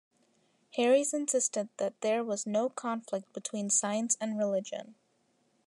Harries 0.77 1.13
insisted 1.13 1.69
that 1.77 2.01
there 2.01 2.23
was 2.23 2.47
no 2.47 2.69
conflict 2.69 3.31
between 3.33 3.69
science 3.69 4.17
and 4.19 4.35
religion. 4.35 4.95